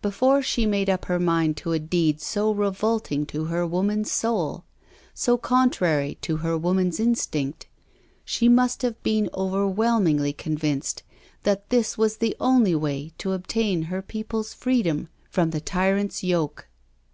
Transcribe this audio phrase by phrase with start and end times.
[0.00, 4.64] Before she made up her mind to a deed so revolting to her woman's soul,
[5.12, 7.68] so contrary to her woman's instinct,
[8.24, 11.02] she must have been overwhelmingly convinced
[11.42, 16.68] that this was the only way to obtain her people's freedom from the tyrant's yoke.